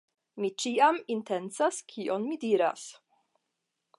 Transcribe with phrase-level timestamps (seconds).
[0.43, 2.87] mi ĉiam intencas kion mi diras.